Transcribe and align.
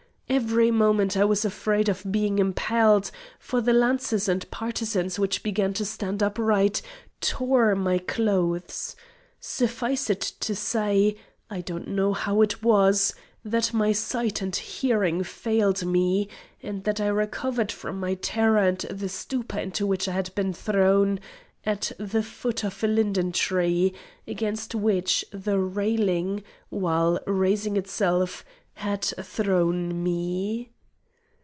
Every 0.31 0.71
moment 0.71 1.17
I 1.17 1.25
was 1.25 1.43
afraid 1.43 1.89
of 1.89 2.09
being 2.09 2.39
impaled, 2.39 3.11
for 3.37 3.59
the 3.59 3.73
lances 3.73 4.29
and 4.29 4.49
partisans 4.49 5.19
which 5.19 5.43
began 5.43 5.73
to 5.73 5.83
stand 5.83 6.23
upright, 6.23 6.81
tore 7.19 7.75
my 7.75 7.97
clothes. 7.97 8.95
Suffice 9.41 10.09
it 10.09 10.21
to 10.21 10.55
say, 10.55 11.17
I 11.49 11.59
do 11.59 11.79
not 11.79 11.89
know 11.89 12.13
how 12.13 12.41
it 12.41 12.63
was, 12.63 13.13
that 13.43 13.73
my 13.73 13.91
sight 13.91 14.41
and 14.41 14.55
hearing 14.55 15.21
failed 15.21 15.83
me, 15.85 16.29
and 16.63 16.85
that 16.85 17.01
I 17.01 17.07
recovered 17.07 17.69
from 17.69 17.99
my 17.99 18.13
terror 18.13 18.59
and 18.65 18.79
the 18.79 19.09
stupor 19.09 19.59
into 19.59 19.85
which 19.85 20.07
I 20.07 20.13
had 20.13 20.33
been 20.33 20.53
thrown, 20.53 21.19
at 21.65 21.91
the 21.99 22.23
foot 22.23 22.63
of 22.63 22.81
a 22.85 22.87
linden 22.87 23.33
tree, 23.33 23.93
against 24.25 24.73
which 24.75 25.25
the 25.33 25.59
railing, 25.59 26.41
while 26.69 27.19
raising 27.27 27.75
itself, 27.75 28.45
had 28.75 29.03
thrown 29.21 30.01
me. 30.01 30.71